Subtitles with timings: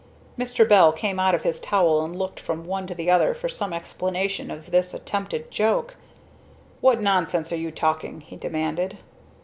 [0.35, 0.67] Mr.
[0.67, 3.71] Bell came out of his towel and looked from one to the other for some
[3.71, 5.95] explanation of this attempted joke,
[6.79, 8.97] "What nonsense are you talking?" he demanded.